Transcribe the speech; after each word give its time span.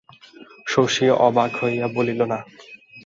শশী 0.67 1.05
অবাক 1.19 1.51
হইয়া 1.61 1.87
বলিল, 1.87 2.19
না। 2.23 2.39